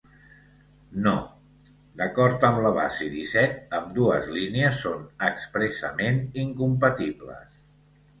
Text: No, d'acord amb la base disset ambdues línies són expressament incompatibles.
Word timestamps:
No, 1.07 1.11
d'acord 1.99 2.45
amb 2.47 2.61
la 2.65 2.71
base 2.77 3.09
disset 3.15 3.75
ambdues 3.79 4.31
línies 4.37 4.79
són 4.87 5.03
expressament 5.27 6.19
incompatibles. 6.45 7.45